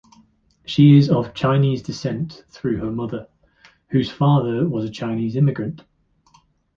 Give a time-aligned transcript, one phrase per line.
[0.65, 3.27] She is of Chinese descent through her mother,
[3.89, 5.83] whose father was a Chinese immigrant.